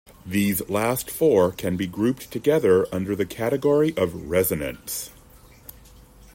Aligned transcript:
These 0.25 0.67
last 0.67 1.11
four 1.11 1.51
can 1.51 1.77
be 1.77 1.85
grouped 1.85 2.31
together 2.31 2.87
under 2.91 3.15
the 3.15 3.23
category 3.23 3.95
of 3.95 4.15
resonants. 4.31 5.11